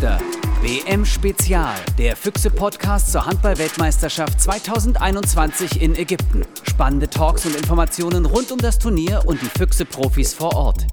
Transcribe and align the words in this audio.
Füchsegeflüster. 0.00 0.18
WM 0.62 1.04
Spezial, 1.04 1.74
der 1.98 2.16
Füchse-Podcast 2.16 3.12
zur 3.12 3.26
Handball-Weltmeisterschaft 3.26 4.40
2021 4.40 5.80
in 5.80 5.94
Ägypten. 5.94 6.44
Spannende 6.80 7.10
Talks 7.10 7.44
und 7.44 7.54
Informationen 7.54 8.24
rund 8.24 8.50
um 8.50 8.58
das 8.58 8.78
Turnier 8.78 9.20
und 9.26 9.42
die 9.42 9.50
Füchse-Profis 9.58 10.32
vor 10.32 10.56
Ort. 10.56 10.86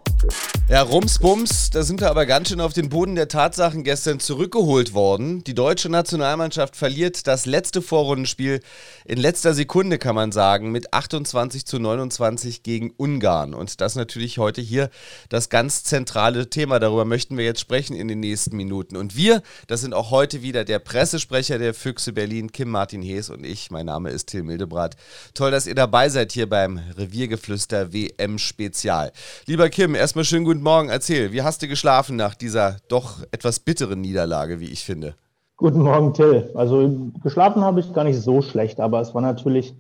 Ja, 0.67 0.81
Rumsbums, 0.81 1.69
da 1.69 1.83
sind 1.83 2.01
wir 2.01 2.09
aber 2.09 2.25
ganz 2.25 2.49
schön 2.49 2.59
auf 2.59 2.73
den 2.73 2.89
Boden 2.89 3.15
der 3.15 3.29
Tatsachen 3.29 3.85
gestern 3.85 4.19
zurückgeholt 4.19 4.93
worden. 4.93 5.41
Die 5.45 5.53
deutsche 5.53 5.87
Nationalmannschaft 5.87 6.75
verliert 6.75 7.25
das 7.25 7.45
letzte 7.45 7.81
Vorrundenspiel 7.81 8.59
in 9.05 9.17
letzter 9.17 9.53
Sekunde, 9.53 9.97
kann 9.97 10.15
man 10.15 10.33
sagen, 10.33 10.71
mit 10.71 10.93
28 10.93 11.65
zu 11.65 11.79
29 11.79 12.63
gegen 12.63 12.91
Ungarn. 12.97 13.53
Und 13.53 13.79
das 13.79 13.95
natürlich 13.95 14.39
heute 14.39 14.59
hier 14.59 14.89
das 15.29 15.47
ganz 15.47 15.85
zentrale 15.85 16.49
Thema. 16.49 16.79
Darüber 16.79 17.05
möchten 17.05 17.37
wir 17.37 17.45
jetzt 17.45 17.61
sprechen 17.61 17.95
in 17.95 18.09
den 18.09 18.19
nächsten 18.19 18.57
Minuten. 18.57 18.97
Und 18.97 19.15
wir, 19.15 19.41
das 19.67 19.79
sind 19.79 19.93
auch 19.93 20.11
heute 20.11 20.41
wieder 20.41 20.65
der 20.65 20.79
Pressesprecher 20.79 21.59
der 21.59 21.73
Füchse 21.73 22.11
Berlin, 22.11 22.51
Kim 22.51 22.71
Martin 22.71 23.01
Hees 23.01 23.29
und 23.29 23.45
ich. 23.45 23.71
Mein 23.71 23.85
Name 23.85 24.09
ist 24.09 24.27
Till 24.27 24.43
Mildebrath. 24.43 24.97
Toll, 25.33 25.51
dass 25.51 25.65
ihr 25.65 25.75
dabei 25.77 26.09
seid 26.09 26.31
hier 26.31 26.49
beim 26.49 26.79
Reviergeflüster 26.97 27.93
WM 27.93 28.39
Spezial. 28.39 29.11
Lieber 29.45 29.69
Kim, 29.69 29.93
erstmal 29.93 30.25
schönen 30.25 30.43
guten 30.43 30.63
Morgen. 30.63 30.89
Erzähl, 30.89 31.31
wie 31.31 31.43
hast 31.43 31.61
du 31.61 31.67
geschlafen 31.67 32.15
nach 32.15 32.33
dieser 32.33 32.77
doch 32.87 33.23
etwas 33.31 33.59
bitteren 33.59 34.01
Niederlage, 34.01 34.59
wie 34.59 34.71
ich 34.71 34.83
finde? 34.83 35.13
Guten 35.55 35.81
Morgen, 35.81 36.13
Till. 36.13 36.49
Also 36.55 37.11
geschlafen 37.23 37.63
habe 37.63 37.79
ich 37.79 37.93
gar 37.93 38.03
nicht 38.03 38.19
so 38.19 38.41
schlecht, 38.41 38.79
aber 38.79 39.01
es 39.01 39.13
war 39.13 39.21
natürlich 39.21 39.75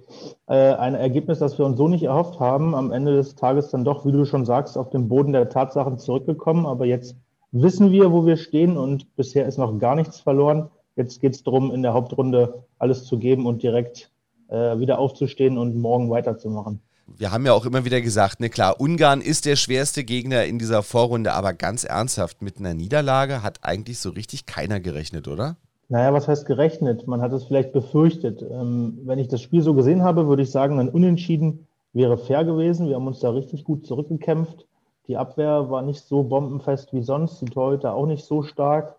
äh, 0.47 0.73
ein 0.73 0.93
Ergebnis, 0.93 1.39
das 1.39 1.57
wir 1.57 1.65
uns 1.65 1.77
so 1.77 1.87
nicht 1.87 2.03
erhofft 2.03 2.39
haben. 2.39 2.75
Am 2.75 2.91
Ende 2.91 3.15
des 3.15 3.35
Tages 3.35 3.69
dann 3.69 3.83
doch, 3.83 4.05
wie 4.05 4.11
du 4.11 4.25
schon 4.25 4.45
sagst, 4.45 4.77
auf 4.77 4.89
den 4.91 5.07
Boden 5.07 5.33
der 5.33 5.49
Tatsachen 5.49 5.97
zurückgekommen. 5.97 6.65
Aber 6.67 6.85
jetzt 6.85 7.15
wissen 7.51 7.91
wir, 7.91 8.11
wo 8.11 8.25
wir 8.25 8.37
stehen 8.37 8.77
und 8.77 9.15
bisher 9.15 9.47
ist 9.47 9.57
noch 9.57 9.79
gar 9.79 9.95
nichts 9.95 10.19
verloren. 10.19 10.69
Jetzt 10.95 11.21
geht 11.21 11.35
es 11.35 11.43
darum, 11.43 11.71
in 11.71 11.81
der 11.81 11.93
Hauptrunde 11.93 12.65
alles 12.79 13.05
zu 13.05 13.17
geben 13.19 13.45
und 13.45 13.61
direkt 13.61 14.11
äh, 14.49 14.79
wieder 14.79 14.99
aufzustehen 14.99 15.57
und 15.57 15.77
morgen 15.77 16.09
weiterzumachen 16.09 16.81
wir 17.07 17.31
haben 17.31 17.45
ja 17.45 17.53
auch 17.53 17.65
immer 17.65 17.85
wieder 17.85 18.01
gesagt, 18.01 18.39
ne 18.39 18.49
klar, 18.49 18.79
Ungarn 18.79 19.21
ist 19.21 19.45
der 19.45 19.55
schwerste 19.55 20.03
Gegner 20.03 20.45
in 20.45 20.59
dieser 20.59 20.83
Vorrunde, 20.83 21.33
aber 21.33 21.53
ganz 21.53 21.83
ernsthaft, 21.83 22.41
mit 22.41 22.59
einer 22.59 22.73
Niederlage 22.73 23.43
hat 23.43 23.59
eigentlich 23.61 23.99
so 23.99 24.09
richtig 24.09 24.45
keiner 24.45 24.79
gerechnet, 24.79 25.27
oder? 25.27 25.55
Naja, 25.89 26.13
was 26.13 26.27
heißt 26.27 26.45
gerechnet? 26.45 27.07
Man 27.07 27.21
hat 27.21 27.31
es 27.31 27.45
vielleicht 27.45 27.71
befürchtet. 27.71 28.41
Ähm, 28.41 28.99
wenn 29.05 29.19
ich 29.19 29.29
das 29.29 29.41
Spiel 29.41 29.61
so 29.61 29.73
gesehen 29.73 30.03
habe, 30.03 30.27
würde 30.27 30.43
ich 30.43 30.51
sagen, 30.51 30.79
ein 30.79 30.89
Unentschieden 30.89 31.67
wäre 31.93 32.17
fair 32.17 32.43
gewesen. 32.43 32.89
Wir 32.89 32.95
haben 32.95 33.07
uns 33.07 33.21
da 33.21 33.29
richtig 33.29 33.63
gut 33.63 33.87
zurückgekämpft. 33.87 34.65
Die 35.07 35.15
Abwehr 35.15 35.69
war 35.69 35.81
nicht 35.83 36.01
so 36.01 36.23
bombenfest 36.23 36.91
wie 36.91 37.01
sonst, 37.01 37.39
die 37.41 37.45
Torhüter 37.45 37.93
auch 37.93 38.05
nicht 38.05 38.25
so 38.25 38.43
stark. 38.43 38.96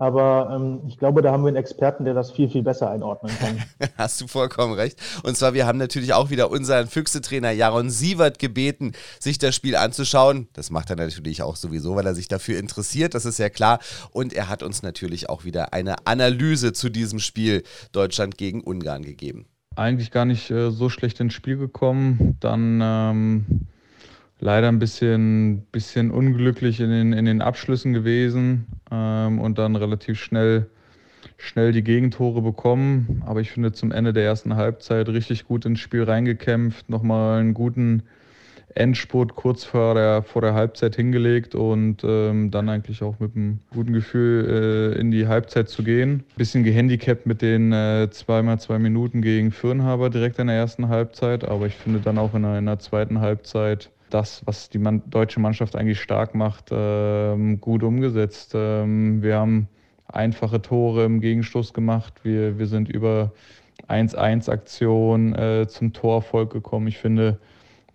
Aber 0.00 0.50
ähm, 0.56 0.80
ich 0.88 0.96
glaube, 0.96 1.20
da 1.20 1.30
haben 1.30 1.42
wir 1.42 1.48
einen 1.48 1.58
Experten, 1.58 2.06
der 2.06 2.14
das 2.14 2.30
viel, 2.30 2.48
viel 2.48 2.62
besser 2.62 2.90
einordnen 2.90 3.36
kann. 3.38 3.62
Hast 3.98 4.18
du 4.18 4.28
vollkommen 4.28 4.72
recht. 4.72 4.98
Und 5.24 5.36
zwar, 5.36 5.52
wir 5.52 5.66
haben 5.66 5.76
natürlich 5.76 6.14
auch 6.14 6.30
wieder 6.30 6.50
unseren 6.50 6.86
Füchse-Trainer 6.86 7.50
Jaron 7.50 7.90
Sievert 7.90 8.38
gebeten, 8.38 8.92
sich 9.18 9.36
das 9.36 9.54
Spiel 9.54 9.76
anzuschauen. 9.76 10.48
Das 10.54 10.70
macht 10.70 10.88
er 10.88 10.96
natürlich 10.96 11.42
auch 11.42 11.54
sowieso, 11.54 11.96
weil 11.96 12.06
er 12.06 12.14
sich 12.14 12.28
dafür 12.28 12.58
interessiert, 12.58 13.12
das 13.12 13.26
ist 13.26 13.38
ja 13.38 13.50
klar. 13.50 13.78
Und 14.10 14.32
er 14.32 14.48
hat 14.48 14.62
uns 14.62 14.82
natürlich 14.82 15.28
auch 15.28 15.44
wieder 15.44 15.74
eine 15.74 16.06
Analyse 16.06 16.72
zu 16.72 16.88
diesem 16.88 17.18
Spiel 17.18 17.62
Deutschland 17.92 18.38
gegen 18.38 18.62
Ungarn 18.62 19.02
gegeben. 19.02 19.44
Eigentlich 19.76 20.10
gar 20.10 20.24
nicht 20.24 20.50
äh, 20.50 20.70
so 20.70 20.88
schlecht 20.88 21.20
ins 21.20 21.34
Spiel 21.34 21.58
gekommen. 21.58 22.38
Dann. 22.40 22.80
Ähm 22.82 23.46
leider 24.40 24.68
ein 24.68 24.78
bisschen, 24.78 25.62
bisschen 25.70 26.10
unglücklich 26.10 26.80
in 26.80 26.90
den, 26.90 27.12
in 27.12 27.26
den 27.26 27.42
Abschlüssen 27.42 27.92
gewesen 27.92 28.66
ähm, 28.90 29.38
und 29.38 29.58
dann 29.58 29.76
relativ 29.76 30.18
schnell, 30.18 30.66
schnell 31.36 31.72
die 31.72 31.84
Gegentore 31.84 32.42
bekommen. 32.42 33.22
Aber 33.26 33.40
ich 33.40 33.50
finde 33.50 33.72
zum 33.72 33.92
Ende 33.92 34.12
der 34.12 34.24
ersten 34.24 34.56
Halbzeit 34.56 35.08
richtig 35.08 35.46
gut 35.46 35.64
ins 35.66 35.80
Spiel 35.80 36.02
reingekämpft, 36.02 36.88
nochmal 36.88 37.40
einen 37.40 37.54
guten 37.54 38.02
Endspurt 38.74 39.34
kurz 39.34 39.64
vor 39.64 39.94
der, 39.94 40.22
vor 40.22 40.42
der 40.42 40.54
Halbzeit 40.54 40.94
hingelegt 40.94 41.54
und 41.56 42.04
ähm, 42.04 42.50
dann 42.52 42.68
eigentlich 42.68 43.02
auch 43.02 43.18
mit 43.18 43.34
einem 43.34 43.58
guten 43.74 43.92
Gefühl 43.92 44.94
äh, 44.96 45.00
in 45.00 45.10
die 45.10 45.26
Halbzeit 45.26 45.68
zu 45.68 45.82
gehen. 45.82 46.22
Bisschen 46.36 46.62
gehandicapt 46.62 47.26
mit 47.26 47.42
den 47.42 47.72
äh, 47.72 48.08
zweimal 48.10 48.60
zwei 48.60 48.78
Minuten 48.78 49.22
gegen 49.22 49.50
Fürnhaber 49.50 50.08
direkt 50.08 50.38
in 50.38 50.46
der 50.46 50.56
ersten 50.56 50.88
Halbzeit, 50.88 51.44
aber 51.44 51.66
ich 51.66 51.74
finde 51.74 51.98
dann 51.98 52.16
auch 52.16 52.32
in 52.34 52.44
einer, 52.44 52.58
in 52.58 52.66
der 52.66 52.78
zweiten 52.78 53.20
Halbzeit 53.20 53.90
das, 54.10 54.42
was 54.46 54.68
die 54.68 54.78
Mann, 54.78 55.02
deutsche 55.06 55.40
Mannschaft 55.40 55.76
eigentlich 55.76 56.00
stark 56.00 56.34
macht, 56.34 56.70
ähm, 56.70 57.60
gut 57.60 57.82
umgesetzt. 57.82 58.52
Ähm, 58.54 59.22
wir 59.22 59.36
haben 59.36 59.68
einfache 60.06 60.60
Tore 60.60 61.04
im 61.04 61.20
Gegenstoß 61.20 61.72
gemacht. 61.72 62.14
Wir, 62.22 62.58
wir 62.58 62.66
sind 62.66 62.88
über 62.88 63.32
1-1-Aktion 63.88 65.34
äh, 65.34 65.66
zum 65.68 65.92
Torerfolg 65.92 66.52
gekommen. 66.52 66.86
Ich 66.86 66.98
finde, 66.98 67.38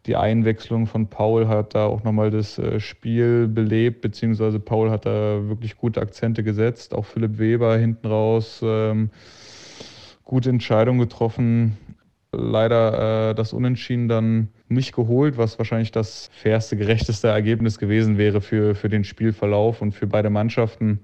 die 0.06 0.16
Einwechslung 0.16 0.88
von 0.88 1.08
Paul 1.08 1.48
hat 1.48 1.74
da 1.76 1.86
auch 1.86 2.04
nochmal 2.04 2.32
das 2.32 2.58
äh, 2.58 2.80
Spiel 2.80 3.48
belebt, 3.48 4.02
beziehungsweise 4.02 4.60
Paul 4.60 4.92
hat 4.92 5.06
da 5.06 5.48
wirklich 5.48 5.78
gute 5.78 6.02
Akzente 6.02 6.44
gesetzt. 6.44 6.94
Auch 6.94 7.06
Philipp 7.06 7.38
Weber 7.40 7.78
hinten 7.78 8.08
raus. 8.08 8.62
Ähm, 8.64 9.10
gute 10.24 10.50
Entscheidung 10.50 10.98
getroffen 10.98 11.78
leider 12.38 13.32
äh, 13.32 13.36
das 13.36 13.54
Unentschieden 13.54 14.08
dann 14.08 14.50
nicht 14.68 14.94
geholt, 14.94 15.38
was 15.38 15.58
wahrscheinlich 15.58 15.92
das 15.92 16.30
fairste, 16.34 16.78
gerechteste 16.78 17.28
Ergebnis 17.28 17.78
gewesen 17.78 18.18
wäre 18.18 18.42
für, 18.42 18.76
für 18.76 18.90
den 18.90 19.04
Spielverlauf 19.04 19.82
und 19.82 19.94
für 19.94 20.08
beide 20.08 20.30
Mannschaften. 20.30 21.00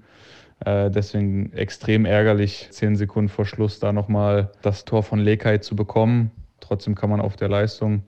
Äh, 0.64 0.90
deswegen 0.90 1.52
extrem 1.52 2.04
ärgerlich, 2.04 2.68
zehn 2.70 2.96
Sekunden 2.96 3.28
vor 3.28 3.46
Schluss 3.46 3.80
da 3.80 3.92
nochmal 3.92 4.52
das 4.62 4.84
Tor 4.84 5.02
von 5.02 5.18
Lekai 5.18 5.58
zu 5.58 5.76
bekommen. 5.76 6.30
Trotzdem 6.60 6.94
kann 6.94 7.10
man 7.10 7.20
auf 7.20 7.36
der 7.36 7.48
Leistung 7.48 8.02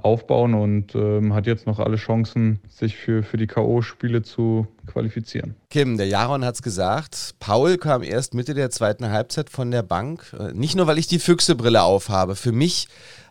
aufbauen 0.00 0.54
und 0.54 0.94
ähm, 0.94 1.34
hat 1.34 1.46
jetzt 1.46 1.66
noch 1.66 1.78
alle 1.78 1.96
Chancen, 1.96 2.60
sich 2.68 2.96
für, 2.96 3.22
für 3.22 3.36
die 3.36 3.46
K.O.-Spiele 3.46 4.22
zu 4.22 4.66
qualifizieren. 4.86 5.54
Kim, 5.70 5.96
der 5.96 6.06
Jaron 6.06 6.44
hat 6.44 6.54
es 6.54 6.62
gesagt, 6.62 7.34
Paul 7.40 7.76
kam 7.76 8.02
erst 8.02 8.34
Mitte 8.34 8.54
der 8.54 8.70
zweiten 8.70 9.10
Halbzeit 9.10 9.50
von 9.50 9.70
der 9.70 9.82
Bank. 9.82 10.34
Äh, 10.38 10.52
nicht 10.54 10.76
nur, 10.76 10.86
weil 10.86 10.98
ich 10.98 11.06
die 11.06 11.18
Füchsebrille 11.18 11.82
aufhabe, 11.82 12.34
für 12.36 12.52
mich 12.52 12.88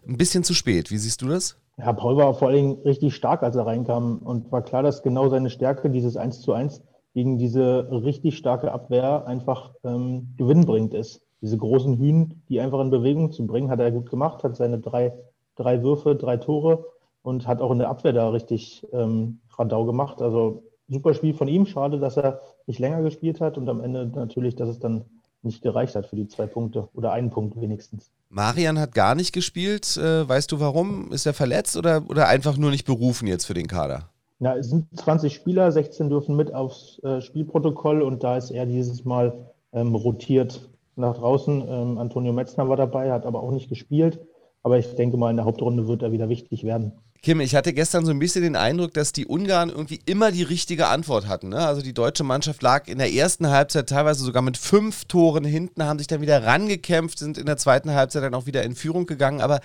ein 0.08 0.18
bisschen 0.18 0.44
zu 0.44 0.54
spät. 0.54 0.92
Wie 0.92 0.98
siehst 0.98 1.22
du 1.22 1.28
das? 1.28 1.58
Ja, 1.78 1.94
Paul 1.94 2.18
war 2.18 2.34
vor 2.36 2.50
allen 2.50 2.58
Dingen 2.58 2.82
richtig 2.86 3.16
stark, 3.16 3.44
als 3.44 3.56
er 3.56 3.66
reinkam 3.66 4.20
und 4.20 4.52
war 4.52 4.62
klar, 4.62 4.84
dass 4.84 5.02
genau 5.02 5.30
seine 5.30 5.50
Stärke, 5.50 5.90
dieses 5.90 6.16
1 6.16 6.42
zu 6.42 6.54
1 6.54 6.82
gegen 7.14 7.38
diese 7.38 7.88
richtig 7.92 8.38
starke 8.38 8.72
Abwehr 8.72 9.26
einfach 9.28 9.74
ähm, 9.84 10.34
gewinnbringend 10.38 10.94
ist. 10.94 11.22
Diese 11.42 11.58
großen 11.58 11.98
Hühn, 11.98 12.44
die 12.50 12.62
einfach 12.62 12.80
in 12.82 12.92
Bewegung 12.92 13.32
zu 13.32 13.48
bringen, 13.48 13.70
hat 13.70 13.80
er 13.80 13.92
gut 13.92 14.10
gemacht, 14.10 14.44
hat 14.44 14.56
seine 14.56 14.80
drei 14.80 15.14
drei 15.62 15.84
Würfe, 15.84 16.16
drei 16.16 16.38
Tore 16.38 16.86
und 17.24 17.48
hat 17.48 17.62
auch 17.62 17.72
in 17.72 17.80
der 17.80 17.90
Abwehr 17.90 18.14
da 18.14 18.30
richtig 18.30 18.86
ähm, 18.94 19.40
Radau 19.58 19.86
gemacht. 19.86 20.22
Also 20.22 20.64
super 20.88 21.14
Spiel 21.14 21.34
von 21.34 21.48
ihm. 21.48 21.66
Schade, 21.66 22.00
dass 22.00 22.18
er 22.18 22.42
nicht 22.68 22.80
länger 22.80 23.02
gespielt 23.02 23.42
hat 23.42 23.58
und 23.58 23.70
am 23.70 23.82
Ende 23.82 24.08
natürlich, 24.08 24.56
dass 24.56 24.70
es 24.70 24.80
dann 24.80 25.06
nicht 25.44 25.62
gereicht 25.62 25.96
hat 25.96 26.06
für 26.06 26.16
die 26.16 26.28
zwei 26.28 26.46
Punkte 26.46 26.88
oder 26.94 27.12
einen 27.14 27.32
Punkt 27.32 27.60
wenigstens. 27.60 28.12
Marian 28.30 28.80
hat 28.80 28.94
gar 28.94 29.16
nicht 29.16 29.34
gespielt. 29.34 29.98
Äh, 29.98 30.28
weißt 30.28 30.52
du 30.52 30.60
warum? 30.60 31.12
Ist 31.12 31.26
er 31.26 31.34
verletzt 31.34 31.78
oder, 31.78 32.04
oder 32.10 32.28
einfach 32.28 32.58
nur 32.58 32.70
nicht 32.70 32.86
berufen 32.86 33.28
jetzt 33.28 33.46
für 33.46 33.54
den 33.54 33.68
Kader? 33.68 34.10
Ja, 34.40 34.56
es 34.56 34.70
sind 34.70 34.88
20 34.98 35.34
Spieler, 35.34 35.72
16 35.72 36.10
dürfen 36.10 36.36
mit 36.36 36.54
aufs 36.54 37.00
äh, 37.04 37.22
Spielprotokoll 37.22 38.02
und 38.02 38.24
da 38.24 38.38
ist 38.38 38.50
er 38.50 38.66
dieses 38.66 39.06
Mal 39.06 39.34
ähm, 39.74 39.94
rotiert 39.96 40.68
nach 40.96 41.16
draußen. 41.16 41.64
Ähm, 41.68 41.98
Antonio 41.98 42.34
Metzner 42.34 42.68
war 42.68 42.78
dabei, 42.78 43.12
hat 43.12 43.26
aber 43.26 43.42
auch 43.44 43.52
nicht 43.52 43.69
gespielt. 43.69 44.19
Aber 44.63 44.78
ich 44.78 44.96
denke 44.96 45.18
mal, 45.18 45.31
in 45.31 45.38
der 45.38 45.46
Hauptrunde 45.46 45.88
wird 45.88 46.04
er 46.04 46.12
wieder 46.12 46.30
wichtig 46.30 46.63
werden. 46.63 46.94
Kim, 47.23 47.39
ich 47.39 47.53
hatte 47.53 47.71
gestern 47.71 48.03
so 48.03 48.09
ein 48.09 48.18
bisschen 48.18 48.41
den 48.41 48.56
Eindruck, 48.56 48.95
dass 48.95 49.13
die 49.13 49.27
Ungarn 49.27 49.69
irgendwie 49.69 50.00
immer 50.07 50.31
die 50.31 50.41
richtige 50.41 50.88
Antwort 50.88 51.27
hatten. 51.27 51.50
Ne? 51.50 51.59
Also 51.59 51.83
die 51.83 51.94
deutsche 51.94 52.23
Mannschaft 52.23 52.63
lag 52.63 52.88
in 52.88 52.97
der 52.97 53.13
ersten 53.13 53.47
Halbzeit 53.47 53.89
teilweise 53.89 54.23
sogar 54.23 54.41
mit 54.41 54.57
fünf 54.57 55.06
Toren 55.06 55.44
hinten, 55.44 55.83
haben 55.83 56.00
sich 56.00 56.07
dann 56.07 56.21
wieder 56.21 56.44
rangekämpft, 56.44 57.19
sind 57.19 57.38
in 57.38 57.45
der 57.45 57.57
zweiten 57.57 57.91
Halbzeit 57.91 58.23
dann 58.23 58.33
auch 58.33 58.47
wieder 58.47 58.63
in 58.63 58.73
Führung 58.73 59.06
gegangen. 59.06 59.39
Aber 59.39 59.59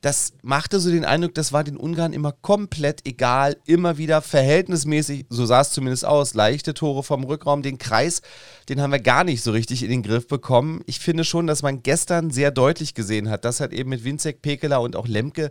das 0.00 0.34
machte 0.42 0.78
so 0.78 0.90
den 0.90 1.04
Eindruck, 1.04 1.34
das 1.34 1.52
war 1.52 1.64
den 1.64 1.76
Ungarn 1.76 2.12
immer 2.12 2.30
komplett 2.30 3.04
egal, 3.04 3.56
immer 3.66 3.98
wieder 3.98 4.22
verhältnismäßig, 4.22 5.26
so 5.28 5.44
sah 5.44 5.62
es 5.62 5.70
zumindest 5.70 6.04
aus, 6.04 6.34
leichte 6.34 6.72
Tore 6.72 7.02
vom 7.02 7.24
Rückraum. 7.24 7.62
Den 7.62 7.78
Kreis, 7.78 8.22
den 8.68 8.80
haben 8.80 8.92
wir 8.92 9.00
gar 9.00 9.24
nicht 9.24 9.42
so 9.42 9.50
richtig 9.50 9.82
in 9.82 9.90
den 9.90 10.04
Griff 10.04 10.28
bekommen. 10.28 10.82
Ich 10.86 11.00
finde 11.00 11.24
schon, 11.24 11.48
dass 11.48 11.62
man 11.62 11.82
gestern 11.82 12.30
sehr 12.30 12.52
deutlich 12.52 12.94
gesehen 12.94 13.28
hat, 13.28 13.44
dass 13.44 13.58
halt 13.58 13.72
eben 13.72 13.90
mit 13.90 14.04
Winzek, 14.04 14.40
Pekela 14.40 14.76
und 14.76 14.94
auch 14.94 15.08
Lemke 15.08 15.50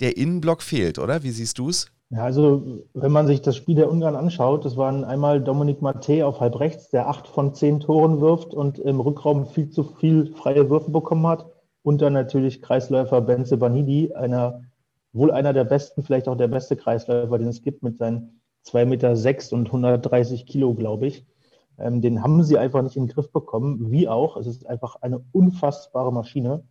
der 0.00 0.16
Innenblock 0.16 0.62
fehlt, 0.62 0.98
oder? 0.98 1.22
Wie 1.22 1.30
siehst 1.30 1.58
du 1.58 1.68
es? 1.68 1.90
Ja, 2.10 2.22
also 2.22 2.62
wenn 2.94 3.10
man 3.10 3.26
sich 3.26 3.42
das 3.42 3.56
Spiel 3.56 3.74
der 3.74 3.90
Ungarn 3.90 4.14
anschaut, 4.14 4.64
das 4.64 4.76
waren 4.76 5.02
einmal 5.02 5.42
Dominik 5.42 5.82
Mate 5.82 6.24
auf 6.24 6.38
halb 6.40 6.60
rechts, 6.60 6.88
der 6.90 7.08
acht 7.08 7.26
von 7.26 7.52
zehn 7.52 7.80
Toren 7.80 8.20
wirft 8.20 8.54
und 8.54 8.78
im 8.78 9.00
Rückraum 9.00 9.46
viel 9.46 9.70
zu 9.70 9.82
viel 9.82 10.32
freie 10.34 10.70
Würfe 10.70 10.90
bekommen 10.92 11.26
hat. 11.26 11.46
Und 11.82 12.02
dann 12.02 12.12
natürlich 12.12 12.62
Kreisläufer 12.62 13.20
Benze 13.20 13.56
Banidi, 13.56 14.12
einer, 14.14 14.62
wohl 15.12 15.32
einer 15.32 15.52
der 15.52 15.64
besten, 15.64 16.04
vielleicht 16.04 16.28
auch 16.28 16.36
der 16.36 16.48
beste 16.48 16.76
Kreisläufer, 16.76 17.38
den 17.38 17.48
es 17.48 17.62
gibt, 17.62 17.82
mit 17.82 17.98
seinen 17.98 18.40
2,6 18.66 18.84
Meter 18.86 19.16
sechs 19.16 19.52
und 19.52 19.66
130 19.66 20.46
Kilo, 20.46 20.74
glaube 20.74 21.06
ich. 21.06 21.24
Ähm, 21.78 22.00
den 22.00 22.22
haben 22.22 22.42
sie 22.42 22.58
einfach 22.58 22.82
nicht 22.82 22.96
in 22.96 23.06
den 23.06 23.14
Griff 23.14 23.32
bekommen, 23.32 23.90
wie 23.90 24.08
auch. 24.08 24.36
Es 24.36 24.46
ist 24.46 24.66
einfach 24.66 24.96
eine 25.02 25.24
unfassbare 25.32 26.12
Maschine. 26.12 26.62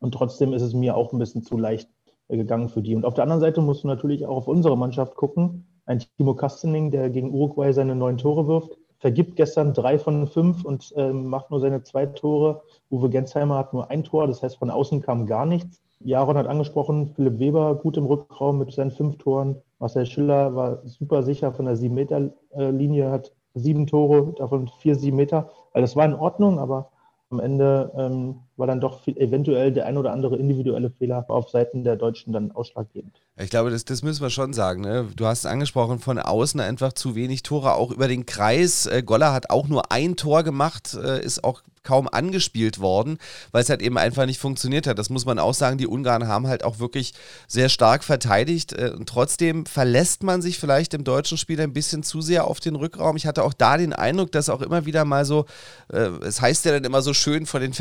Und 0.00 0.12
trotzdem 0.12 0.52
ist 0.52 0.62
es 0.62 0.74
mir 0.74 0.96
auch 0.96 1.12
ein 1.12 1.18
bisschen 1.18 1.42
zu 1.42 1.56
leicht 1.56 1.88
gegangen 2.28 2.68
für 2.68 2.82
die. 2.82 2.94
Und 2.96 3.04
auf 3.04 3.14
der 3.14 3.24
anderen 3.24 3.40
Seite 3.40 3.60
musst 3.60 3.84
du 3.84 3.88
natürlich 3.88 4.26
auch 4.26 4.36
auf 4.36 4.48
unsere 4.48 4.76
Mannschaft 4.76 5.14
gucken. 5.14 5.66
Ein 5.86 5.98
Timo 5.98 6.34
Kastening, 6.34 6.90
der 6.90 7.10
gegen 7.10 7.32
Uruguay 7.32 7.72
seine 7.72 7.94
neun 7.94 8.16
Tore 8.16 8.46
wirft, 8.46 8.78
vergibt 8.98 9.36
gestern 9.36 9.74
drei 9.74 9.98
von 9.98 10.26
fünf 10.26 10.64
und 10.64 10.92
äh, 10.96 11.12
macht 11.12 11.50
nur 11.50 11.60
seine 11.60 11.82
zwei 11.82 12.06
Tore. 12.06 12.62
Uwe 12.90 13.10
Gensheimer 13.10 13.58
hat 13.58 13.74
nur 13.74 13.90
ein 13.90 14.04
Tor, 14.04 14.26
das 14.26 14.42
heißt, 14.42 14.56
von 14.56 14.70
außen 14.70 15.02
kam 15.02 15.26
gar 15.26 15.44
nichts. 15.44 15.82
Jaron 16.00 16.36
hat 16.36 16.46
angesprochen, 16.46 17.08
Philipp 17.14 17.38
Weber 17.38 17.74
gut 17.76 17.96
im 17.96 18.06
Rückraum 18.06 18.58
mit 18.58 18.72
seinen 18.72 18.90
fünf 18.90 19.18
Toren. 19.18 19.56
Marcel 19.78 20.06
Schiller 20.06 20.54
war 20.54 20.86
super 20.86 21.22
sicher 21.22 21.52
von 21.52 21.66
der 21.66 21.76
Sieben-Meter-Linie, 21.76 23.10
hat 23.10 23.32
sieben 23.54 23.86
Tore, 23.86 24.34
davon 24.36 24.68
vier, 24.80 24.96
sieben 24.96 25.16
Meter. 25.16 25.50
Also 25.72 25.82
das 25.82 25.96
war 25.96 26.04
in 26.04 26.14
Ordnung, 26.14 26.58
aber 26.58 26.90
am 27.30 27.40
Ende 27.40 27.92
ähm, 27.96 28.40
war 28.56 28.66
dann 28.66 28.80
doch 28.80 29.06
eventuell 29.06 29.72
der 29.72 29.86
ein 29.86 29.96
oder 29.96 30.12
andere 30.12 30.36
individuelle 30.36 30.90
Fehler 30.90 31.24
auf 31.28 31.50
Seiten 31.50 31.84
der 31.84 31.96
Deutschen 31.96 32.32
dann 32.32 32.52
ausschlaggebend. 32.52 33.20
Ich 33.36 33.50
glaube, 33.50 33.70
das, 33.70 33.84
das 33.84 34.04
müssen 34.04 34.22
wir 34.22 34.30
schon 34.30 34.52
sagen. 34.52 34.82
Ne? 34.82 35.08
Du 35.16 35.26
hast 35.26 35.40
es 35.40 35.46
angesprochen, 35.46 35.98
von 35.98 36.20
außen 36.20 36.60
einfach 36.60 36.92
zu 36.92 37.16
wenig 37.16 37.42
Tore, 37.42 37.74
auch 37.74 37.90
über 37.90 38.06
den 38.06 38.26
Kreis. 38.26 38.86
Äh, 38.86 39.02
Goller 39.02 39.32
hat 39.32 39.50
auch 39.50 39.66
nur 39.66 39.90
ein 39.90 40.14
Tor 40.14 40.44
gemacht, 40.44 40.94
äh, 40.94 41.20
ist 41.20 41.42
auch 41.42 41.62
kaum 41.82 42.08
angespielt 42.08 42.78
worden, 42.78 43.18
weil 43.52 43.62
es 43.62 43.68
halt 43.68 43.82
eben 43.82 43.98
einfach 43.98 44.24
nicht 44.24 44.38
funktioniert 44.38 44.86
hat. 44.86 44.98
Das 44.98 45.10
muss 45.10 45.26
man 45.26 45.38
auch 45.38 45.52
sagen. 45.52 45.76
Die 45.78 45.88
Ungarn 45.88 46.28
haben 46.28 46.46
halt 46.46 46.64
auch 46.64 46.78
wirklich 46.78 47.12
sehr 47.46 47.68
stark 47.68 48.04
verteidigt. 48.04 48.72
Äh, 48.72 48.92
und 48.96 49.08
trotzdem 49.08 49.66
verlässt 49.66 50.22
man 50.22 50.40
sich 50.40 50.60
vielleicht 50.60 50.94
im 50.94 51.02
deutschen 51.02 51.36
Spiel 51.36 51.60
ein 51.60 51.72
bisschen 51.72 52.04
zu 52.04 52.20
sehr 52.20 52.46
auf 52.46 52.60
den 52.60 52.76
Rückraum. 52.76 53.16
Ich 53.16 53.26
hatte 53.26 53.42
auch 53.42 53.52
da 53.52 53.76
den 53.76 53.92
Eindruck, 53.92 54.30
dass 54.30 54.48
auch 54.48 54.62
immer 54.62 54.86
wieder 54.86 55.04
mal 55.04 55.24
so, 55.24 55.46
es 55.88 56.40
heißt 56.40 56.64
ja 56.64 56.72
dann 56.72 56.84
immer 56.84 57.02
so 57.02 57.14
schön 57.14 57.46
von 57.46 57.60
den 57.60 57.72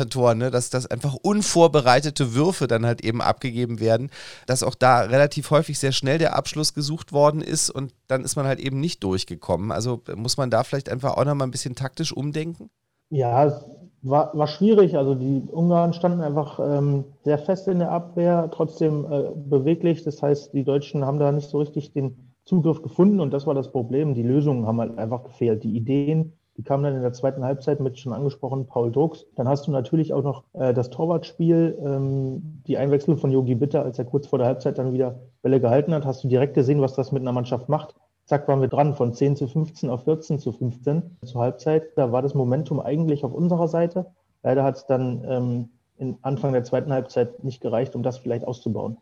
Fernsehkommentatoren, 0.00 0.38
ne, 0.38 0.50
dass 0.50 0.70
das 0.70 0.86
einfach 0.86 1.16
unvorbereitete 1.22 2.34
Würfe 2.34 2.66
dann 2.66 2.86
halt 2.86 3.04
eben 3.04 3.20
abgegeben 3.20 3.80
werden, 3.80 4.10
dass 4.46 4.62
auch 4.62 4.74
da 4.74 5.00
relativ 5.00 5.50
häufig 5.50 5.78
sehr 5.78 5.92
schnell 5.92 6.18
der 6.18 6.36
Abschluss 6.36 6.74
gesucht 6.74 7.12
worden 7.12 7.40
ist 7.40 7.70
und 7.70 7.92
dann 8.08 8.24
ist 8.24 8.36
man 8.36 8.46
halt 8.46 8.60
eben 8.60 8.80
nicht 8.80 9.02
durchgekommen. 9.04 9.72
Also 9.72 10.02
muss 10.16 10.36
man 10.36 10.50
da 10.50 10.64
vielleicht 10.64 10.88
einfach 10.88 11.16
auch 11.16 11.24
nochmal 11.24 11.46
ein 11.46 11.52
bisschen 11.52 11.74
taktisch 11.74 12.12
umdenken? 12.12 12.70
Ja, 13.10 13.44
es 13.44 13.64
war, 14.02 14.36
war 14.36 14.46
schwierig. 14.46 14.96
Also 14.96 15.14
die 15.14 15.42
Ungarn 15.50 15.92
standen 15.92 16.20
einfach 16.20 16.60
ähm, 16.60 17.04
sehr 17.24 17.38
fest 17.38 17.68
in 17.68 17.80
der 17.80 17.90
Abwehr, 17.90 18.48
trotzdem 18.52 19.04
äh, 19.10 19.30
beweglich. 19.34 20.04
Das 20.04 20.22
heißt, 20.22 20.54
die 20.54 20.64
Deutschen 20.64 21.04
haben 21.04 21.18
da 21.18 21.32
nicht 21.32 21.50
so 21.50 21.58
richtig 21.58 21.92
den 21.92 22.34
Zugriff 22.44 22.82
gefunden 22.82 23.20
und 23.20 23.32
das 23.32 23.46
war 23.46 23.54
das 23.54 23.70
Problem. 23.70 24.14
Die 24.14 24.22
Lösungen 24.22 24.66
haben 24.66 24.80
halt 24.80 24.96
einfach 24.96 25.24
gefehlt. 25.24 25.64
Die 25.64 25.76
Ideen, 25.76 26.32
die 26.56 26.62
kamen 26.62 26.84
dann 26.84 26.96
in 26.96 27.02
der 27.02 27.12
zweiten 27.12 27.44
Halbzeit 27.44 27.80
mit 27.80 27.98
schon 27.98 28.12
angesprochen 28.12 28.66
Paul 28.66 28.92
Drucks. 28.92 29.26
Dann 29.36 29.48
hast 29.48 29.66
du 29.66 29.70
natürlich 29.70 30.12
auch 30.12 30.22
noch 30.22 30.44
äh, 30.52 30.74
das 30.74 30.90
Torwartspiel, 30.90 31.78
ähm, 31.84 32.62
die 32.66 32.76
Einwechslung 32.76 33.16
von 33.16 33.30
Yogi 33.30 33.54
Bitter, 33.54 33.82
als 33.82 33.98
er 33.98 34.04
kurz 34.04 34.26
vor 34.26 34.38
der 34.38 34.48
Halbzeit 34.48 34.78
dann 34.78 34.92
wieder 34.92 35.20
Bälle 35.42 35.60
gehalten 35.60 35.94
hat, 35.94 36.04
hast 36.04 36.22
du 36.22 36.28
direkt 36.28 36.54
gesehen, 36.54 36.80
was 36.80 36.94
das 36.94 37.12
mit 37.12 37.22
einer 37.22 37.32
Mannschaft 37.32 37.68
macht. 37.68 37.94
Zack, 38.26 38.46
waren 38.46 38.60
wir 38.60 38.68
dran 38.68 38.94
von 38.94 39.12
10 39.12 39.36
zu 39.36 39.48
15 39.48 39.90
auf 39.90 40.04
14 40.04 40.38
zu 40.38 40.52
15 40.52 41.18
zur 41.24 41.40
Halbzeit. 41.40 41.96
Da 41.96 42.12
war 42.12 42.22
das 42.22 42.34
Momentum 42.34 42.78
eigentlich 42.78 43.24
auf 43.24 43.32
unserer 43.32 43.66
Seite. 43.66 44.06
Leider 44.42 44.62
hat 44.62 44.76
es 44.76 44.86
dann 44.86 45.24
ähm, 45.26 45.68
in 45.96 46.18
Anfang 46.22 46.52
der 46.52 46.64
zweiten 46.64 46.92
Halbzeit 46.92 47.42
nicht 47.42 47.60
gereicht, 47.60 47.94
um 47.96 48.02
das 48.02 48.18
vielleicht 48.18 48.46
auszubauen. 48.46 48.98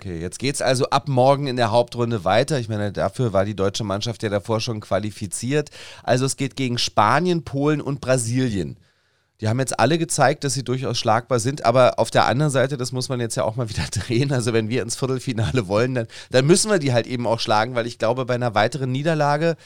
Okay, 0.00 0.20
jetzt 0.20 0.38
geht 0.38 0.54
es 0.54 0.62
also 0.62 0.90
ab 0.90 1.08
morgen 1.08 1.48
in 1.48 1.56
der 1.56 1.72
Hauptrunde 1.72 2.24
weiter. 2.24 2.60
Ich 2.60 2.68
meine, 2.68 2.92
dafür 2.92 3.32
war 3.32 3.44
die 3.44 3.56
deutsche 3.56 3.84
Mannschaft 3.84 4.22
ja 4.22 4.28
davor 4.28 4.60
schon 4.60 4.80
qualifiziert. 4.80 5.70
Also 6.04 6.24
es 6.24 6.36
geht 6.36 6.54
gegen 6.54 6.78
Spanien, 6.78 7.42
Polen 7.42 7.80
und 7.80 8.00
Brasilien. 8.00 8.78
Die 9.40 9.48
haben 9.48 9.60
jetzt 9.60 9.78
alle 9.78 9.98
gezeigt, 9.98 10.42
dass 10.42 10.54
sie 10.54 10.64
durchaus 10.64 10.98
schlagbar 10.98 11.38
sind, 11.38 11.64
aber 11.64 11.98
auf 11.98 12.10
der 12.10 12.26
anderen 12.26 12.50
Seite, 12.50 12.76
das 12.76 12.90
muss 12.90 13.08
man 13.08 13.20
jetzt 13.20 13.36
ja 13.36 13.44
auch 13.44 13.56
mal 13.56 13.68
wieder 13.70 13.84
drehen. 13.90 14.32
Also 14.32 14.52
wenn 14.52 14.68
wir 14.68 14.82
ins 14.82 14.96
Viertelfinale 14.96 15.68
wollen, 15.68 15.94
dann, 15.94 16.06
dann 16.30 16.46
müssen 16.46 16.70
wir 16.70 16.78
die 16.78 16.92
halt 16.92 17.06
eben 17.06 17.26
auch 17.26 17.40
schlagen, 17.40 17.74
weil 17.74 17.86
ich 17.86 17.98
glaube, 17.98 18.24
bei 18.24 18.34
einer 18.34 18.54
weiteren 18.54 18.92
Niederlage 18.92 19.56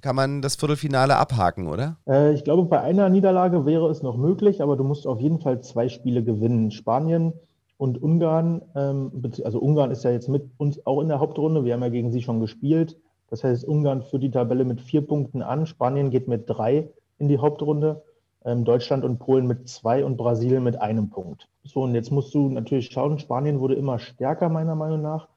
kann 0.00 0.16
man 0.16 0.42
das 0.42 0.56
Viertelfinale 0.56 1.16
abhaken, 1.16 1.66
oder? 1.66 1.96
Äh, 2.08 2.34
ich 2.34 2.44
glaube, 2.44 2.64
bei 2.64 2.80
einer 2.80 3.08
Niederlage 3.08 3.66
wäre 3.66 3.88
es 3.90 4.02
noch 4.02 4.16
möglich, 4.16 4.62
aber 4.62 4.76
du 4.76 4.84
musst 4.84 5.06
auf 5.06 5.20
jeden 5.20 5.40
Fall 5.40 5.60
zwei 5.60 5.88
Spiele 5.88 6.22
gewinnen. 6.22 6.70
Spanien 6.70 7.32
und 7.78 8.02
Ungarn, 8.02 8.62
ähm, 8.74 9.22
also 9.44 9.60
Ungarn 9.60 9.90
ist 9.90 10.04
ja 10.04 10.10
jetzt 10.10 10.28
mit 10.28 10.50
uns 10.56 10.84
auch 10.86 11.00
in 11.00 11.08
der 11.08 11.20
Hauptrunde, 11.20 11.64
wir 11.64 11.74
haben 11.74 11.82
ja 11.82 11.88
gegen 11.88 12.10
sie 12.10 12.22
schon 12.22 12.40
gespielt. 12.40 12.96
Das 13.28 13.44
heißt, 13.44 13.64
Ungarn 13.64 14.02
führt 14.02 14.22
die 14.22 14.30
Tabelle 14.30 14.64
mit 14.64 14.80
vier 14.80 15.06
Punkten 15.06 15.42
an, 15.42 15.66
Spanien 15.66 16.10
geht 16.10 16.28
mit 16.28 16.44
drei 16.46 16.88
in 17.18 17.28
die 17.28 17.38
Hauptrunde, 17.38 18.02
ähm, 18.44 18.64
Deutschland 18.64 19.04
und 19.04 19.18
Polen 19.18 19.46
mit 19.46 19.68
zwei 19.68 20.04
und 20.04 20.16
Brasilien 20.16 20.62
mit 20.62 20.80
einem 20.80 21.10
Punkt. 21.10 21.48
So, 21.64 21.82
und 21.82 21.94
jetzt 21.94 22.12
musst 22.12 22.32
du 22.34 22.48
natürlich 22.48 22.90
schauen, 22.90 23.18
Spanien 23.18 23.60
wurde 23.60 23.74
immer 23.74 23.98
stärker, 23.98 24.48
meiner 24.48 24.76
Meinung 24.76 25.02
nach. 25.02 25.28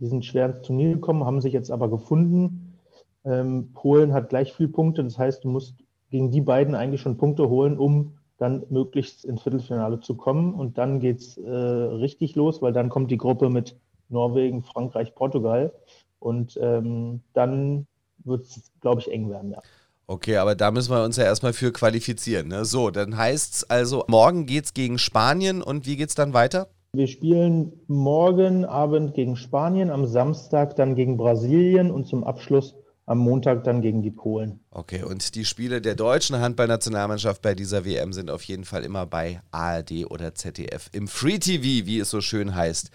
Die 0.00 0.06
sind 0.06 0.24
schwer 0.24 0.46
ins 0.46 0.62
Turnier 0.62 0.94
gekommen, 0.94 1.24
haben 1.24 1.40
sich 1.40 1.52
jetzt 1.52 1.70
aber 1.70 1.88
gefunden. 1.88 2.78
Ähm, 3.24 3.70
Polen 3.72 4.12
hat 4.12 4.28
gleich 4.28 4.52
viel 4.52 4.68
Punkte, 4.68 5.04
das 5.04 5.18
heißt, 5.18 5.44
du 5.44 5.48
musst 5.48 5.76
gegen 6.10 6.30
die 6.30 6.40
beiden 6.40 6.74
eigentlich 6.74 7.00
schon 7.00 7.18
Punkte 7.18 7.48
holen, 7.48 7.78
um 7.78 8.14
dann 8.38 8.64
möglichst 8.70 9.24
ins 9.24 9.42
Viertelfinale 9.42 10.00
zu 10.00 10.14
kommen. 10.14 10.54
Und 10.54 10.78
dann 10.78 11.00
geht 11.00 11.18
es 11.18 11.36
äh, 11.36 11.50
richtig 11.50 12.36
los, 12.36 12.62
weil 12.62 12.72
dann 12.72 12.88
kommt 12.88 13.10
die 13.10 13.18
Gruppe 13.18 13.50
mit 13.50 13.76
Norwegen, 14.08 14.62
Frankreich, 14.62 15.14
Portugal. 15.14 15.72
Und 16.20 16.58
ähm, 16.62 17.20
dann 17.34 17.86
wird 18.24 18.46
es, 18.46 18.72
glaube 18.80 19.00
ich, 19.00 19.10
eng 19.12 19.28
werden, 19.30 19.50
ja. 19.50 19.60
Okay, 20.10 20.38
aber 20.38 20.54
da 20.54 20.70
müssen 20.70 20.90
wir 20.90 21.04
uns 21.04 21.18
ja 21.18 21.24
erstmal 21.24 21.52
für 21.52 21.70
qualifizieren. 21.70 22.48
Ne? 22.48 22.64
So, 22.64 22.90
dann 22.90 23.18
heißt 23.18 23.54
es 23.56 23.70
also, 23.70 24.04
morgen 24.08 24.46
geht 24.46 24.64
es 24.64 24.74
gegen 24.74 24.98
Spanien 24.98 25.60
und 25.60 25.86
wie 25.86 25.96
geht 25.96 26.08
es 26.08 26.14
dann 26.14 26.32
weiter? 26.32 26.68
Wir 26.94 27.06
spielen 27.06 27.72
morgen 27.86 28.64
Abend 28.64 29.12
gegen 29.12 29.36
Spanien, 29.36 29.90
am 29.90 30.06
Samstag 30.06 30.76
dann 30.76 30.94
gegen 30.94 31.18
Brasilien 31.18 31.90
und 31.90 32.06
zum 32.06 32.24
Abschluss 32.24 32.74
am 33.08 33.18
Montag 33.18 33.64
dann 33.64 33.80
gegen 33.80 34.02
die 34.02 34.10
Polen. 34.10 34.60
Okay, 34.70 35.02
und 35.02 35.34
die 35.34 35.46
Spiele 35.46 35.80
der 35.80 35.94
deutschen 35.94 36.38
Handballnationalmannschaft 36.38 37.40
bei 37.40 37.54
dieser 37.54 37.86
WM 37.86 38.12
sind 38.12 38.30
auf 38.30 38.42
jeden 38.42 38.64
Fall 38.64 38.84
immer 38.84 39.06
bei 39.06 39.40
ARD 39.50 40.04
oder 40.10 40.34
ZDF 40.34 40.90
im 40.92 41.08
Free 41.08 41.38
TV, 41.38 41.86
wie 41.86 42.00
es 42.00 42.10
so 42.10 42.20
schön 42.20 42.54
heißt, 42.54 42.90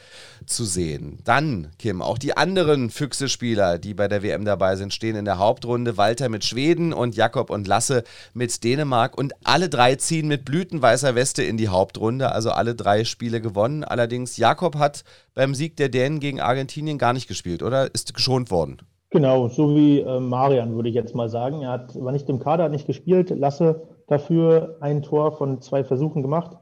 zu 0.46 0.66
sehen. 0.66 1.18
Dann, 1.24 1.72
Kim, 1.80 2.04
auch 2.04 2.20
die 2.20 2.38
anderen 2.38 2.92
Füchse-Spieler, 2.92 3.80
die 3.80 3.96
bei 3.96 4.08
der 4.08 4.22
WM 4.22 4.46
dabei 4.46 4.76
sind, 4.76 4.94
stehen 4.94 5.16
in 5.16 5.26
der 5.26 5.40
Hauptrunde. 5.40 5.98
Walter 5.98 6.30
mit 6.30 6.46
Schweden 6.46 6.94
und 6.94 7.16
Jakob 7.16 7.50
und 7.50 7.68
Lasse 7.68 8.04
mit 8.36 8.64
Dänemark 8.64 9.18
und 9.18 9.34
alle 9.44 9.68
drei 9.68 9.96
ziehen 9.96 10.28
mit 10.28 10.46
blütenweißer 10.46 11.16
Weste 11.16 11.42
in 11.42 11.58
die 11.58 11.70
Hauptrunde, 11.70 12.32
also 12.32 12.52
alle 12.52 12.76
drei 12.76 13.04
Spiele 13.04 13.42
gewonnen. 13.42 13.84
Allerdings, 13.84 14.38
Jakob 14.38 14.76
hat 14.76 15.04
beim 15.34 15.56
Sieg 15.56 15.76
der 15.78 15.90
Dänen 15.90 16.20
gegen 16.20 16.40
Argentinien 16.40 17.00
gar 17.00 17.14
nicht 17.14 17.28
gespielt, 17.28 17.64
oder? 17.64 17.92
Ist 17.96 18.14
geschont 18.14 18.52
worden. 18.52 18.78
Genau, 19.14 19.48
so 19.48 19.76
wie 19.76 20.00
äh, 20.00 20.20
Marian, 20.20 20.74
würde 20.74 20.90
ich 20.90 20.96
jetzt 20.96 21.14
mal 21.14 21.30
sagen. 21.30 21.62
Er 21.62 21.70
hat, 21.70 22.04
war 22.04 22.12
nicht 22.12 22.28
im 22.30 22.40
Kader, 22.40 22.64
hat 22.64 22.72
nicht 22.72 22.88
gespielt. 22.88 23.30
Lasse 23.30 23.84
dafür 24.08 24.78
ein 24.80 25.04
Tor 25.04 25.34
von 25.34 25.62
zwei 25.62 25.84
Versuchen 25.84 26.24
gemacht. 26.24 26.58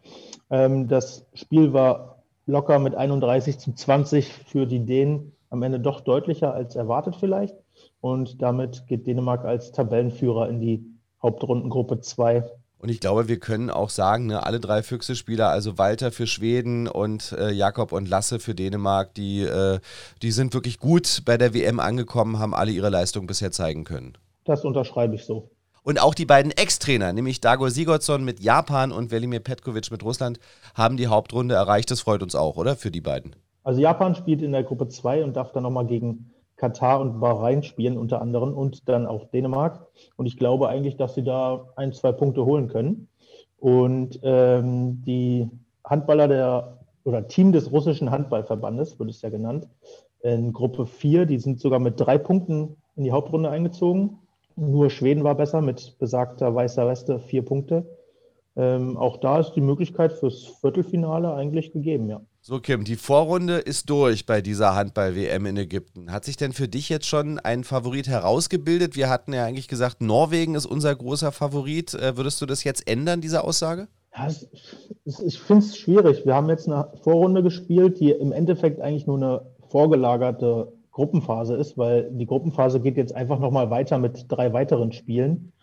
Ähm, 0.50 0.90
das 0.90 1.26
Spiel 1.34 1.72
war 1.72 2.22
locker 2.48 2.78
mit 2.80 2.94
31 2.94 3.58
zu 3.58 3.74
20 3.74 4.34
für 4.34 4.66
die 4.66 4.86
Dänen 4.86 5.32
am 5.50 5.64
Ende 5.64 5.80
doch 5.80 6.02
deutlicher 6.02 6.54
als 6.54 6.76
erwartet 6.76 7.16
vielleicht. 7.16 7.56
Und 8.02 8.42
damit 8.42 8.86
geht 8.86 9.08
Dänemark 9.08 9.46
als 9.46 9.72
Tabellenführer 9.72 10.50
in 10.50 10.60
die 10.60 10.86
Hauptrundengruppe 11.24 12.02
2 12.02 12.44
und 12.82 12.90
ich 12.90 13.00
glaube, 13.00 13.28
wir 13.28 13.40
können 13.40 13.70
auch 13.70 13.92
sagen, 13.92 14.26
ne, 14.26 14.44
alle 14.44 14.60
drei 14.60 14.82
Füchse-Spieler, 14.82 15.50
also 15.50 15.78
Walter 15.78 16.12
für 16.12 16.26
Schweden 16.26 16.88
und 16.88 17.32
äh, 17.34 17.52
Jakob 17.52 17.92
und 17.92 18.10
Lasse 18.10 18.40
für 18.40 18.56
Dänemark, 18.56 19.14
die, 19.14 19.44
äh, 19.44 19.80
die 20.24 20.32
sind 20.32 20.56
wirklich 20.56 20.80
gut 20.80 21.22
bei 21.24 21.38
der 21.38 21.54
WM 21.54 21.80
angekommen, 21.80 22.40
haben 22.40 22.56
alle 22.56 22.72
ihre 22.72 22.90
Leistung 22.90 23.28
bisher 23.28 23.52
zeigen 23.52 23.84
können. 23.84 24.14
Das 24.46 24.66
unterschreibe 24.66 25.14
ich 25.14 25.26
so. 25.26 25.52
Und 25.84 26.02
auch 26.02 26.16
die 26.16 26.26
beiden 26.26 26.52
Ex-Trainer, 26.52 27.14
nämlich 27.14 27.40
Dago 27.40 27.70
Sigurdsson 27.70 28.24
mit 28.24 28.40
Japan 28.40 28.92
und 28.92 29.12
Velimir 29.12 29.42
Petkovic 29.42 29.92
mit 29.92 30.04
Russland, 30.04 30.40
haben 30.74 30.98
die 30.98 31.08
Hauptrunde 31.08 31.54
erreicht. 31.54 31.92
Das 31.92 32.02
freut 32.02 32.24
uns 32.24 32.34
auch, 32.34 32.58
oder? 32.58 32.76
Für 32.76 32.90
die 32.90 33.02
beiden. 33.02 33.36
Also 33.64 33.80
Japan 33.80 34.16
spielt 34.16 34.42
in 34.42 34.54
der 34.54 34.64
Gruppe 34.64 34.88
2 34.88 35.24
und 35.24 35.36
darf 35.36 35.52
dann 35.52 35.64
nochmal 35.64 35.86
gegen 35.86 36.31
Katar 36.62 37.02
und 37.02 37.20
Bahrain 37.20 37.64
spielen 37.64 37.98
unter 37.98 38.22
anderem 38.22 38.54
und 38.54 38.88
dann 38.88 39.08
auch 39.08 39.26
Dänemark. 39.32 39.88
Und 40.16 40.28
ich 40.28 40.38
glaube 40.38 40.70
eigentlich, 40.70 40.96
dass 40.96 41.16
sie 41.16 41.24
da 41.24 41.66
ein, 41.76 41.92
zwei 41.92 42.12
Punkte 42.12 42.46
holen 42.46 42.68
können. 42.68 43.08
Und 43.58 44.20
ähm, 44.22 45.02
die 45.02 45.50
Handballer 45.84 46.28
der 46.28 46.78
oder 47.04 47.28
Team 47.28 47.52
des 47.52 47.72
russischen 47.72 48.12
Handballverbandes, 48.12 49.00
wird 49.00 49.10
es 49.10 49.24
ja 49.24 49.30
genannt, 49.30 49.68
in 50.22 50.54
Gruppe 50.54 50.86
4, 50.86 51.26
die 51.26 51.40
sind 51.40 51.60
sogar 51.60 51.80
mit 51.80 52.00
drei 52.00 52.20
Punkten 52.20 52.78
in 52.96 53.06
die 53.06 53.12
Hauptrunde 53.12 53.50
eingezogen. 53.50 54.20
Nur 54.56 54.92
Schweden 54.92 55.24
war 55.24 55.34
besser 55.34 55.62
mit 55.62 55.98
besagter 55.98 56.54
weißer 56.54 56.88
Weste, 56.88 57.18
vier 57.18 57.44
Punkte. 57.44 57.88
Ähm, 58.56 58.98
auch 58.98 59.18
da 59.18 59.40
ist 59.40 59.54
die 59.54 59.62
Möglichkeit 59.62 60.14
fürs 60.14 60.46
Viertelfinale 60.62 61.34
eigentlich 61.34 61.72
gegeben, 61.72 62.08
ja. 62.08 62.22
So, 62.44 62.60
Kim, 62.60 62.84
die 62.84 62.96
Vorrunde 62.96 63.58
ist 63.58 63.88
durch 63.92 64.26
bei 64.26 64.42
dieser 64.42 64.74
Handball-WM 64.74 65.46
in 65.46 65.58
Ägypten. 65.58 66.12
Hat 66.12 66.26
sich 66.26 66.38
denn 66.38 66.54
für 66.54 66.68
dich 66.68 66.90
jetzt 66.90 67.06
schon 67.06 67.38
ein 67.38 67.64
Favorit 67.64 68.08
herausgebildet? 68.08 68.96
Wir 68.96 69.12
hatten 69.12 69.32
ja 69.32 69.46
eigentlich 69.46 69.68
gesagt, 69.68 70.02
Norwegen 70.02 70.56
ist 70.56 70.66
unser 70.66 70.96
großer 70.96 71.32
Favorit. 71.32 71.94
Äh, 71.94 72.18
würdest 72.18 72.42
du 72.42 72.48
das 72.48 72.64
jetzt 72.64 72.90
ändern, 72.90 73.22
diese 73.22 73.44
Aussage? 73.44 73.90
Ja, 74.18 74.28
ich 75.06 75.40
finde 75.40 75.64
es 75.64 75.78
schwierig. 75.78 76.26
Wir 76.26 76.34
haben 76.34 76.50
jetzt 76.50 76.68
eine 76.68 76.92
Vorrunde 77.04 77.44
gespielt, 77.44 78.00
die 78.00 78.10
im 78.10 78.32
Endeffekt 78.32 78.82
eigentlich 78.82 79.06
nur 79.06 79.18
eine 79.18 79.46
vorgelagerte 79.70 80.74
Gruppenphase 80.90 81.56
ist, 81.56 81.78
weil 81.78 82.10
die 82.10 82.26
Gruppenphase 82.26 82.80
geht 82.80 82.98
jetzt 82.98 83.14
einfach 83.14 83.38
nochmal 83.38 83.70
weiter 83.70 84.00
mit 84.00 84.26
drei 84.30 84.52
weiteren 84.52 84.94
Spielen. 84.94 85.54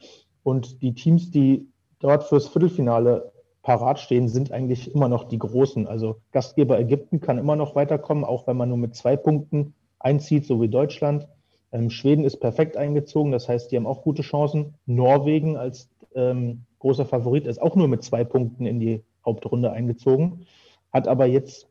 Und 0.44 0.80
die 0.80 0.94
Teams, 0.94 1.32
die 1.32 1.66
dort 1.99 2.23
fürs 2.23 2.47
Viertelfinale 2.47 3.32
parat 3.68 3.98
stehen, 3.98 4.28
sind 4.28 4.50
eigentlich 4.50 4.94
immer 4.94 5.10
noch 5.10 5.25
die 5.25 5.38
großen. 5.38 5.87
Also 5.87 6.22
Gastgeber 6.32 6.80
Ägypten 6.80 7.20
kann 7.20 7.37
immer 7.37 7.54
noch 7.54 7.75
weiterkommen, 7.75 8.25
auch 8.25 8.46
wenn 8.46 8.56
man 8.56 8.70
nur 8.70 8.78
mit 8.78 8.96
zwei 8.96 9.14
Punkten 9.14 9.75
einzieht, 9.98 10.46
so 10.46 10.62
wie 10.62 10.70
Deutschland. 10.70 11.28
Ähm, 11.70 11.90
Schweden 11.90 12.25
ist 12.25 12.38
perfekt 12.38 12.78
eingezogen, 12.78 13.30
das 13.30 13.46
heißt, 13.46 13.70
die 13.70 13.76
haben 13.76 13.87
auch 13.87 14.00
gute 14.00 14.22
Chancen. 14.22 14.72
Norwegen 14.87 15.58
als 15.58 15.90
ähm, 16.14 16.62
großer 16.78 17.04
Favorit 17.04 17.46
ist 17.46 17.60
auch 17.60 17.76
nur 17.76 17.88
mit 17.88 18.02
zwei 18.02 18.25
Punkten 18.25 18.64
in 18.64 18.80
die 18.80 19.02
Hauptrunde 19.26 19.70
eingezogen, 19.70 20.46
hat 20.90 21.06
aber 21.06 21.26
jetzt 21.26 21.68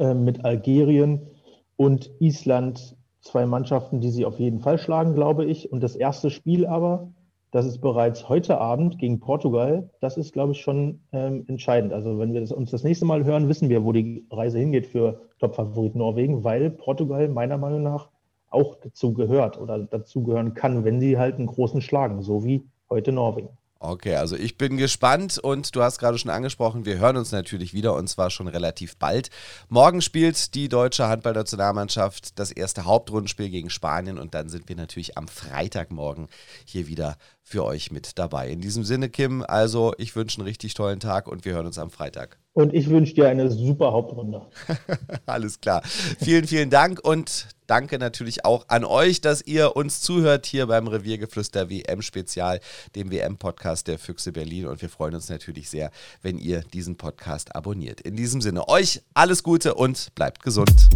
äh, 0.00 0.14
mit 0.14 0.44
Algerien 0.44 1.28
und 1.76 2.10
Island 2.18 2.96
zwei 3.20 3.46
Mannschaften, 3.46 4.00
die 4.00 4.10
sie 4.10 4.24
auf 4.24 4.40
jeden 4.40 4.58
Fall 4.58 4.76
schlagen, 4.76 5.14
glaube 5.14 5.44
ich. 5.44 5.70
Und 5.70 5.84
das 5.84 5.94
erste 5.94 6.30
Spiel 6.30 6.66
aber 6.66 7.12
das 7.52 7.66
ist 7.66 7.80
bereits 7.82 8.30
heute 8.30 8.58
Abend 8.58 8.98
gegen 8.98 9.20
Portugal. 9.20 9.90
Das 10.00 10.16
ist, 10.16 10.32
glaube 10.32 10.52
ich, 10.52 10.62
schon 10.62 11.02
ähm, 11.12 11.44
entscheidend. 11.48 11.92
Also 11.92 12.18
wenn 12.18 12.32
wir 12.32 12.40
das, 12.40 12.50
uns 12.50 12.70
das 12.70 12.82
nächste 12.82 13.04
Mal 13.04 13.24
hören, 13.24 13.48
wissen 13.48 13.68
wir, 13.68 13.84
wo 13.84 13.92
die 13.92 14.26
Reise 14.30 14.58
hingeht 14.58 14.86
für 14.86 15.20
Topfavorit 15.38 15.94
Norwegen, 15.94 16.44
weil 16.44 16.70
Portugal 16.70 17.28
meiner 17.28 17.58
Meinung 17.58 17.82
nach 17.82 18.08
auch 18.48 18.76
dazu 18.76 19.12
gehört 19.12 19.60
oder 19.60 19.78
dazu 19.78 20.22
gehören 20.22 20.54
kann, 20.54 20.84
wenn 20.84 20.98
sie 20.98 21.18
halt 21.18 21.36
einen 21.36 21.46
großen 21.46 21.82
schlagen, 21.82 22.22
so 22.22 22.42
wie 22.42 22.64
heute 22.88 23.12
Norwegen. 23.12 23.50
Okay, 23.84 24.14
also 24.14 24.36
ich 24.36 24.56
bin 24.58 24.76
gespannt 24.76 25.38
und 25.38 25.74
du 25.74 25.82
hast 25.82 25.98
gerade 25.98 26.16
schon 26.16 26.30
angesprochen, 26.30 26.86
wir 26.86 26.98
hören 26.98 27.16
uns 27.16 27.32
natürlich 27.32 27.74
wieder 27.74 27.96
und 27.96 28.06
zwar 28.06 28.30
schon 28.30 28.46
relativ 28.46 28.96
bald. 28.96 29.28
Morgen 29.68 30.02
spielt 30.02 30.54
die 30.54 30.68
deutsche 30.68 31.08
Handballnationalmannschaft 31.08 32.38
das 32.38 32.52
erste 32.52 32.84
Hauptrundenspiel 32.84 33.50
gegen 33.50 33.70
Spanien 33.70 34.18
und 34.18 34.34
dann 34.34 34.48
sind 34.48 34.68
wir 34.68 34.76
natürlich 34.76 35.18
am 35.18 35.26
Freitagmorgen 35.26 36.28
hier 36.64 36.86
wieder 36.86 37.16
für 37.42 37.64
euch 37.64 37.90
mit 37.90 38.18
dabei. 38.18 38.48
In 38.48 38.60
diesem 38.60 38.84
Sinne, 38.84 39.08
Kim, 39.08 39.44
also 39.46 39.92
ich 39.98 40.14
wünsche 40.16 40.38
einen 40.38 40.46
richtig 40.46 40.74
tollen 40.74 41.00
Tag 41.00 41.28
und 41.28 41.44
wir 41.44 41.54
hören 41.54 41.66
uns 41.66 41.78
am 41.78 41.90
Freitag. 41.90 42.38
Und 42.54 42.74
ich 42.74 42.90
wünsche 42.90 43.14
dir 43.14 43.28
eine 43.28 43.50
super 43.50 43.92
Hauptrunde. 43.92 44.42
Alles 45.26 45.60
klar. 45.60 45.82
Vielen, 45.84 46.46
vielen 46.46 46.68
Dank 46.68 47.00
und 47.02 47.48
danke 47.66 47.98
natürlich 47.98 48.44
auch 48.44 48.66
an 48.68 48.84
euch, 48.84 49.22
dass 49.22 49.40
ihr 49.40 49.74
uns 49.74 50.02
zuhört 50.02 50.44
hier 50.44 50.66
beim 50.66 50.86
Reviergeflüster 50.86 51.70
WM-Spezial, 51.70 52.60
dem 52.94 53.10
WM-Podcast 53.10 53.88
der 53.88 53.98
Füchse 53.98 54.32
Berlin. 54.32 54.66
Und 54.66 54.82
wir 54.82 54.90
freuen 54.90 55.14
uns 55.14 55.30
natürlich 55.30 55.70
sehr, 55.70 55.90
wenn 56.20 56.38
ihr 56.38 56.60
diesen 56.60 56.96
Podcast 56.96 57.56
abonniert. 57.56 58.02
In 58.02 58.16
diesem 58.16 58.42
Sinne, 58.42 58.68
euch 58.68 59.00
alles 59.14 59.42
Gute 59.42 59.74
und 59.74 60.14
bleibt 60.14 60.42
gesund. 60.42 60.90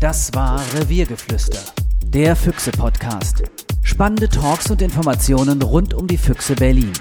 Das 0.00 0.34
war 0.34 0.60
Reviergeflüster, 0.74 1.60
der 2.14 2.34
Füchse-Podcast. 2.36 3.42
Spannende 3.82 4.28
Talks 4.28 4.70
und 4.70 4.80
Informationen 4.80 5.60
rund 5.60 5.92
um 5.92 6.06
die 6.06 6.16
Füchse 6.16 6.54
Berlin. 6.54 6.92